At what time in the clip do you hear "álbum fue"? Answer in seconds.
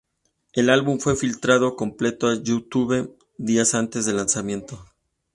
0.71-1.15